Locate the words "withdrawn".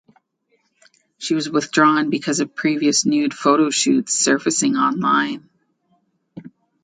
1.47-2.09